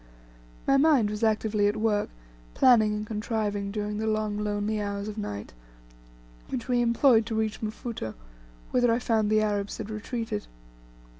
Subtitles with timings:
[0.65, 2.09] My mind was actively at work
[2.55, 5.53] planning and contriving during the long lonely hours of night,
[6.49, 8.15] which we employed to reach Mfuto,
[8.71, 10.47] whither I found the Arabs had retreated.